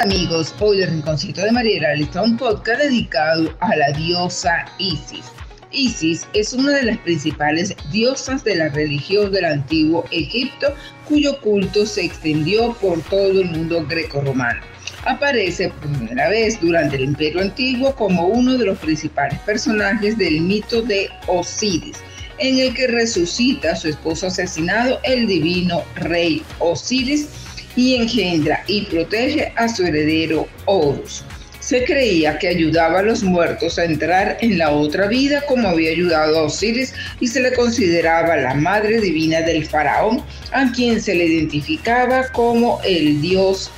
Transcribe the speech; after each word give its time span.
amigos, 0.00 0.54
hoy 0.60 0.80
el 0.80 0.90
Rinconcito 0.90 1.42
de 1.42 1.52
Mariela 1.52 1.92
está 1.92 2.22
un 2.22 2.38
podcast 2.38 2.80
dedicado 2.80 3.54
a 3.60 3.76
la 3.76 3.90
diosa 3.92 4.64
Isis. 4.78 5.26
Isis 5.72 6.26
es 6.32 6.54
una 6.54 6.72
de 6.72 6.84
las 6.84 6.98
principales 6.98 7.76
diosas 7.92 8.42
de 8.42 8.56
la 8.56 8.70
religión 8.70 9.30
del 9.30 9.44
antiguo 9.44 10.06
Egipto, 10.10 10.74
cuyo 11.06 11.38
culto 11.42 11.84
se 11.84 12.06
extendió 12.06 12.72
por 12.80 13.02
todo 13.02 13.42
el 13.42 13.50
mundo 13.50 13.84
greco-romano. 13.86 14.62
Aparece 15.04 15.68
por 15.68 15.92
primera 15.98 16.30
vez 16.30 16.58
durante 16.62 16.96
el 16.96 17.02
Imperio 17.02 17.42
Antiguo 17.42 17.94
como 17.94 18.26
uno 18.26 18.56
de 18.56 18.66
los 18.66 18.78
principales 18.78 19.38
personajes 19.40 20.16
del 20.16 20.40
mito 20.40 20.80
de 20.80 21.10
Osiris, 21.26 21.98
en 22.38 22.58
el 22.58 22.72
que 22.72 22.86
resucita 22.86 23.72
a 23.72 23.76
su 23.76 23.88
esposo 23.88 24.28
asesinado, 24.28 24.98
el 25.04 25.26
divino 25.26 25.84
rey 25.96 26.42
Osiris, 26.58 27.28
y 27.76 27.96
engendra 27.96 28.62
y 28.66 28.82
protege 28.86 29.52
a 29.56 29.68
su 29.68 29.84
heredero 29.84 30.48
Horus. 30.66 31.24
Se 31.60 31.84
creía 31.84 32.38
que 32.38 32.48
ayudaba 32.48 33.00
a 33.00 33.02
los 33.02 33.22
muertos 33.22 33.78
a 33.78 33.84
entrar 33.84 34.38
en 34.40 34.58
la 34.58 34.70
otra 34.70 35.06
vida 35.06 35.42
como 35.46 35.68
había 35.68 35.90
ayudado 35.90 36.38
a 36.38 36.42
Osiris 36.44 36.94
y 37.20 37.28
se 37.28 37.40
le 37.40 37.52
consideraba 37.52 38.36
la 38.36 38.54
madre 38.54 39.00
divina 39.00 39.42
del 39.42 39.66
faraón, 39.66 40.22
a 40.52 40.72
quien 40.72 41.00
se 41.00 41.14
le 41.14 41.26
identificaba 41.26 42.28
como 42.32 42.80
el 42.82 43.20
dios 43.20 43.70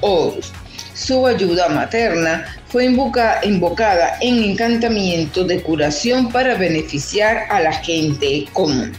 Horus. 0.00 0.52
Su 0.94 1.26
ayuda 1.26 1.68
materna 1.70 2.44
fue 2.68 2.84
invocada 2.84 4.18
en 4.20 4.44
encantamiento 4.44 5.44
de 5.44 5.62
curación 5.62 6.30
para 6.30 6.56
beneficiar 6.56 7.46
a 7.48 7.60
la 7.60 7.72
gente 7.72 8.44
común. 8.52 8.92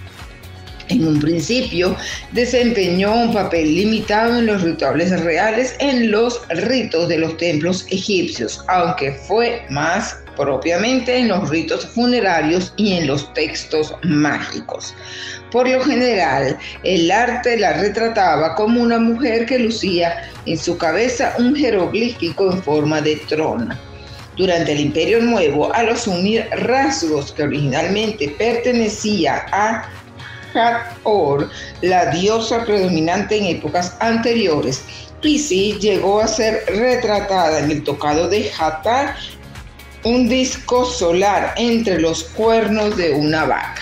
En 0.91 1.08
un 1.08 1.22
principio 1.22 1.95
desempeñó 2.34 3.16
un 3.16 3.34
papel 3.34 3.76
limitado 3.76 4.40
en 4.40 4.45
los 4.45 4.62
rituales 4.62 5.17
reales 5.22 5.73
en 5.80 6.11
los 6.11 6.42
ritos 6.50 7.08
de 7.08 7.17
los 7.17 7.38
templos 7.38 7.86
egipcios, 7.89 8.61
aunque 8.67 9.14
fue 9.14 9.62
más 9.69 10.17
propiamente 10.36 11.17
en 11.17 11.30
los 11.30 11.50
ritos 11.50 11.86
funerarios 11.86 12.73
y 12.75 12.92
en 12.92 13.08
los 13.08 13.34
textos 13.34 13.95
mágicos. 14.03 14.94
Por 15.50 15.69
lo 15.69 15.81
general, 15.81 16.58
el 16.84 17.09
arte 17.09 17.58
la 17.58 17.72
retrataba 17.72 18.56
como 18.56 18.81
una 18.81 19.00
mujer 19.00 19.45
que 19.45 19.59
lucía 19.59 20.30
en 20.45 20.58
su 20.58 20.78
cabeza 20.78 21.36
un 21.38 21.56
jeroglífico 21.56 22.52
en 22.52 22.62
forma 22.62 23.00
de 23.00 23.16
trono. 23.30 23.78
Durante 24.36 24.73
el 24.73 24.81
Imperio 24.81 25.22
Nuevo, 25.22 25.73
al 25.73 25.89
asumir 25.89 26.47
rasgos 26.52 27.31
que 27.31 27.44
originalmente 27.44 28.36
pertenecía 28.38 29.45
a 29.53 29.89
Hathor, 30.53 31.49
la 31.81 32.07
diosa 32.07 32.66
predominante 32.66 33.38
en 33.38 33.45
épocas 33.57 33.95
anteriores. 33.99 34.83
Isis 35.23 35.80
llegó 35.80 36.19
a 36.19 36.27
ser 36.27 36.63
retratada 36.67 37.59
en 37.59 37.71
el 37.71 37.83
tocado 37.83 38.27
de 38.27 38.52
Hathor, 38.57 39.13
un 40.03 40.27
disco 40.27 40.85
solar 40.85 41.53
entre 41.57 41.99
los 41.99 42.23
cuernos 42.23 42.97
de 42.97 43.11
una 43.11 43.45
vaca. 43.45 43.81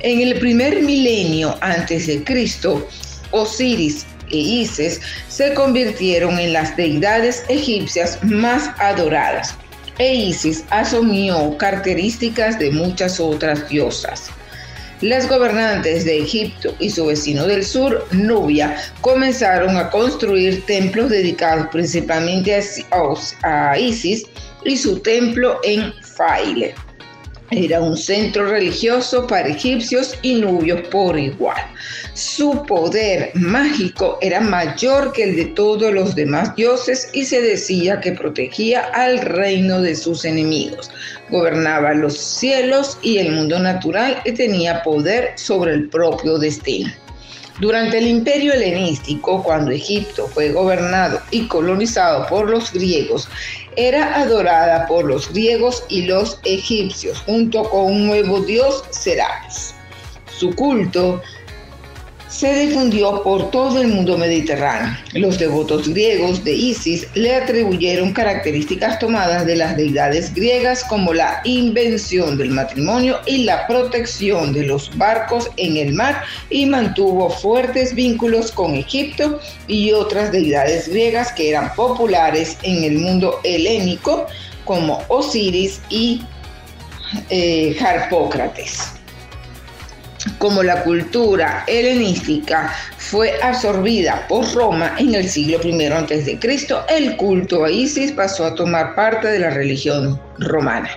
En 0.00 0.20
el 0.20 0.38
primer 0.38 0.82
milenio 0.82 1.56
antes 1.60 2.06
de 2.06 2.22
Cristo, 2.24 2.86
Osiris 3.30 4.06
e 4.30 4.36
Isis 4.36 5.00
se 5.28 5.54
convirtieron 5.54 6.38
en 6.38 6.52
las 6.52 6.76
deidades 6.76 7.44
egipcias 7.48 8.22
más 8.22 8.70
adoradas, 8.78 9.54
e 9.98 10.14
Isis 10.14 10.64
asumió 10.70 11.56
características 11.58 12.58
de 12.58 12.70
muchas 12.70 13.18
otras 13.18 13.68
diosas. 13.68 14.30
Las 15.00 15.28
gobernantes 15.28 16.04
de 16.04 16.18
Egipto 16.18 16.74
y 16.80 16.90
su 16.90 17.06
vecino 17.06 17.46
del 17.46 17.64
sur, 17.64 18.04
Nubia, 18.10 18.76
comenzaron 19.00 19.76
a 19.76 19.90
construir 19.90 20.66
templos 20.66 21.10
dedicados 21.10 21.68
principalmente 21.70 22.60
a, 23.42 23.78
Isis 23.78 24.26
y 24.64 24.76
su 24.76 24.98
templo 24.98 25.60
en 25.62 25.92
Faile. 26.02 26.74
Era 27.50 27.80
un 27.80 27.96
centro 27.96 28.46
religioso 28.46 29.26
para 29.26 29.48
egipcios 29.48 30.14
y 30.20 30.34
nubios 30.34 30.86
por 30.88 31.18
igual. 31.18 31.56
Su 32.12 32.62
poder 32.66 33.30
mágico 33.34 34.18
era 34.20 34.40
mayor 34.40 35.12
que 35.12 35.24
el 35.24 35.36
de 35.36 35.44
todos 35.46 35.90
los 35.92 36.14
demás 36.14 36.54
dioses 36.56 37.08
y 37.14 37.24
se 37.24 37.40
decía 37.40 38.00
que 38.00 38.12
protegía 38.12 38.82
al 38.92 39.20
reino 39.20 39.80
de 39.80 39.96
sus 39.96 40.26
enemigos. 40.26 40.90
Gobernaba 41.30 41.94
los 41.94 42.18
cielos 42.18 42.98
y 43.02 43.16
el 43.16 43.32
mundo 43.32 43.58
natural 43.58 44.20
y 44.26 44.32
tenía 44.32 44.82
poder 44.82 45.32
sobre 45.36 45.72
el 45.72 45.88
propio 45.88 46.38
destino. 46.38 46.92
Durante 47.60 47.98
el 47.98 48.06
imperio 48.06 48.52
helenístico, 48.52 49.42
cuando 49.42 49.72
Egipto 49.72 50.28
fue 50.28 50.52
gobernado 50.52 51.20
y 51.32 51.48
colonizado 51.48 52.26
por 52.28 52.48
los 52.48 52.72
griegos, 52.72 53.28
era 53.74 54.20
adorada 54.20 54.86
por 54.86 55.04
los 55.04 55.32
griegos 55.32 55.82
y 55.88 56.02
los 56.02 56.38
egipcios, 56.44 57.18
junto 57.26 57.68
con 57.68 57.86
un 57.86 58.06
nuevo 58.06 58.40
dios, 58.40 58.84
Serapis. 58.90 59.74
Su 60.38 60.54
culto 60.54 61.20
se 62.28 62.66
difundió 62.66 63.22
por 63.22 63.50
todo 63.50 63.80
el 63.80 63.88
mundo 63.88 64.18
mediterráneo. 64.18 64.96
Los 65.14 65.38
devotos 65.38 65.88
griegos 65.88 66.44
de 66.44 66.52
Isis 66.52 67.06
le 67.14 67.34
atribuyeron 67.34 68.12
características 68.12 68.98
tomadas 68.98 69.46
de 69.46 69.56
las 69.56 69.76
deidades 69.76 70.34
griegas 70.34 70.84
como 70.84 71.14
la 71.14 71.40
invención 71.44 72.36
del 72.36 72.50
matrimonio 72.50 73.18
y 73.26 73.44
la 73.44 73.66
protección 73.66 74.52
de 74.52 74.64
los 74.64 74.96
barcos 74.98 75.50
en 75.56 75.76
el 75.78 75.94
mar 75.94 76.22
y 76.50 76.66
mantuvo 76.66 77.30
fuertes 77.30 77.94
vínculos 77.94 78.52
con 78.52 78.74
Egipto 78.74 79.40
y 79.66 79.92
otras 79.92 80.30
deidades 80.30 80.88
griegas 80.88 81.32
que 81.32 81.50
eran 81.50 81.74
populares 81.74 82.58
en 82.62 82.84
el 82.84 82.98
mundo 82.98 83.40
helénico 83.42 84.26
como 84.64 85.02
Osiris 85.08 85.80
y 85.88 86.22
eh, 87.30 87.74
Harpócrates 87.80 88.97
como 90.38 90.62
la 90.62 90.82
cultura 90.82 91.64
helenística 91.66 92.72
fue 92.96 93.32
absorbida 93.42 94.26
por 94.28 94.52
Roma 94.54 94.94
en 94.98 95.14
el 95.14 95.28
siglo 95.28 95.58
I 95.62 95.86
a.C., 95.86 96.38
el 96.88 97.16
culto 97.16 97.64
a 97.64 97.70
Isis 97.70 98.12
pasó 98.12 98.46
a 98.46 98.54
tomar 98.54 98.94
parte 98.94 99.28
de 99.28 99.38
la 99.38 99.50
religión 99.50 100.20
romana. 100.38 100.90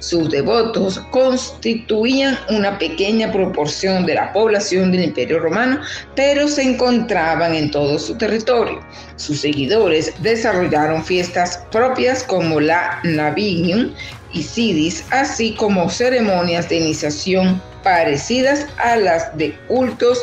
Sus 0.00 0.30
devotos 0.30 1.00
constituían 1.10 2.38
una 2.50 2.78
pequeña 2.78 3.32
proporción 3.32 4.06
de 4.06 4.14
la 4.14 4.32
población 4.32 4.92
del 4.92 5.04
Imperio 5.04 5.40
Romano, 5.40 5.80
pero 6.14 6.46
se 6.46 6.62
encontraban 6.62 7.54
en 7.54 7.70
todo 7.70 7.98
su 7.98 8.16
territorio. 8.16 8.80
Sus 9.16 9.40
seguidores 9.40 10.12
desarrollaron 10.22 11.04
fiestas 11.04 11.58
propias 11.72 12.22
como 12.22 12.60
la 12.60 13.00
Navigium 13.02 13.92
y 14.32 14.42
Sidis, 14.42 15.04
así 15.10 15.54
como 15.54 15.90
ceremonias 15.90 16.68
de 16.68 16.76
iniciación 16.76 17.60
parecidas 17.82 18.66
a 18.78 18.96
las 18.96 19.36
de 19.36 19.56
cultos 19.68 20.18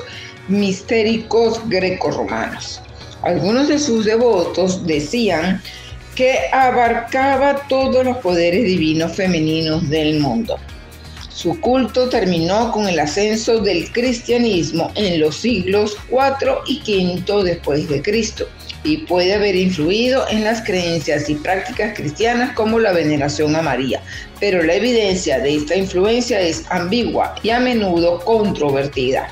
mistéricos 0.47 1.61
grecorromanos. 1.69 2.81
Algunos 3.23 3.67
de 3.67 3.79
sus 3.79 4.05
devotos 4.05 4.85
decían 4.85 5.61
que 6.15 6.37
abarcaba 6.51 7.67
todos 7.67 8.05
los 8.05 8.17
poderes 8.17 8.63
divinos 8.63 9.15
femeninos 9.15 9.89
del 9.89 10.19
mundo. 10.19 10.57
Su 11.35 11.59
culto 11.59 12.07
terminó 12.07 12.71
con 12.71 12.87
el 12.87 12.97
ascenso 12.97 13.59
del 13.59 13.91
cristianismo 13.91 14.89
en 14.95 15.19
los 15.19 15.35
siglos 15.35 15.97
IV 16.09 16.59
y 16.65 16.79
V 16.79 17.43
después 17.43 17.89
de 17.89 18.01
Cristo 18.01 18.47
y 18.85 18.99
puede 18.99 19.33
haber 19.33 19.53
influido 19.53 20.25
en 20.29 20.45
las 20.45 20.61
creencias 20.61 21.29
y 21.29 21.35
prácticas 21.35 21.93
cristianas 21.93 22.53
como 22.53 22.79
la 22.79 22.93
veneración 22.93 23.53
a 23.57 23.61
María, 23.61 24.01
pero 24.39 24.63
la 24.63 24.75
evidencia 24.75 25.39
de 25.39 25.57
esta 25.57 25.75
influencia 25.75 26.39
es 26.39 26.63
ambigua 26.69 27.35
y 27.43 27.49
a 27.49 27.59
menudo 27.59 28.19
controvertida. 28.19 29.27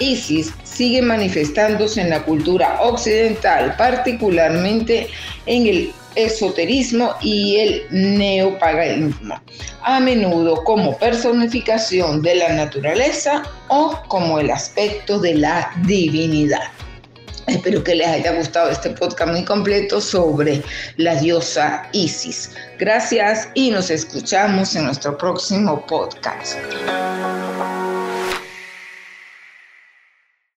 Isis 0.00 0.52
sigue 0.64 1.00
manifestándose 1.00 2.00
en 2.00 2.10
la 2.10 2.24
cultura 2.24 2.80
occidental, 2.82 3.76
particularmente 3.76 5.06
en 5.46 5.66
el 5.68 5.92
esoterismo 6.16 7.14
y 7.20 7.56
el 7.56 7.86
neopaganismo, 7.90 9.40
a 9.82 10.00
menudo 10.00 10.64
como 10.64 10.98
personificación 10.98 12.22
de 12.22 12.34
la 12.34 12.48
naturaleza 12.50 13.44
o 13.68 13.96
como 14.08 14.40
el 14.40 14.50
aspecto 14.50 15.20
de 15.20 15.34
la 15.34 15.70
divinidad. 15.84 16.64
Espero 17.46 17.84
que 17.84 17.94
les 17.94 18.08
haya 18.08 18.32
gustado 18.32 18.70
este 18.70 18.90
podcast 18.90 19.30
muy 19.30 19.44
completo 19.44 20.00
sobre 20.00 20.62
la 20.96 21.14
diosa 21.14 21.88
Isis. 21.92 22.50
Gracias 22.78 23.48
y 23.54 23.70
nos 23.70 23.90
escuchamos 23.90 24.74
en 24.74 24.86
nuestro 24.86 25.16
próximo 25.16 25.86
podcast. 25.86 26.56